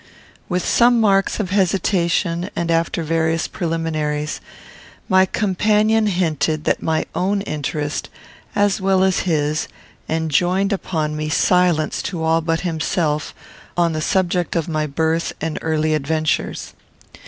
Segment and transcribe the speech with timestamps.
[0.49, 4.41] With some marks of hesitation and after various preliminaries,
[5.07, 8.09] my companion hinted that my own interest,
[8.55, 9.67] as well as his,
[10.09, 13.35] enjoined upon me silence to all but himself,
[13.77, 16.73] on the subject of my birth and early adventures.